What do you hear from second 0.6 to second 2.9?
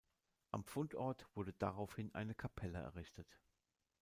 Fundort wurde daraufhin eine Kapelle